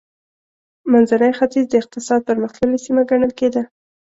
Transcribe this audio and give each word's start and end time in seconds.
منځنی 0.91 1.31
ختیځ 1.39 1.65
د 1.69 1.73
اقتصاد 1.81 2.21
پرمختللې 2.29 2.79
سیمه 2.85 3.03
ګڼل 3.09 3.31
کېده. 3.39 3.63